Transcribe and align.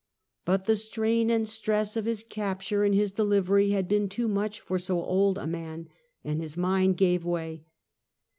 But 0.45 0.65
the 0.65 0.75
strain 0.75 1.29
and 1.29 1.47
stress 1.47 1.95
of 1.95 2.05
his 2.05 2.23
capture 2.23 2.83
and 2.83 2.95
his 2.95 3.11
delivery 3.11 3.69
had 3.69 3.87
been 3.87 4.09
too 4.09 4.27
much 4.27 4.59
for 4.59 4.79
so 4.79 4.99
old 5.03 5.37
a 5.37 5.45
man, 5.45 5.89
and 6.23 6.41
his 6.41 6.57
mind 6.57 6.97
gave 6.97 7.23
way. 7.23 7.65